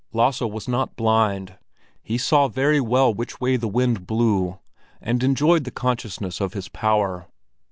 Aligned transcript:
Lasse 0.13 0.41
was 0.41 0.67
not 0.67 0.95
blind; 0.95 1.59
he 2.01 2.17
saw 2.17 2.47
very 2.47 2.79
well 2.81 3.13
which 3.13 3.39
way 3.39 3.55
the 3.55 3.67
wind 3.67 4.07
blew, 4.07 4.57
and 4.99 5.21
enjoyed 5.21 5.63
the 5.63 5.69
consciousness 5.69 6.41
of 6.41 6.53
his 6.53 6.67
power. 6.69 7.27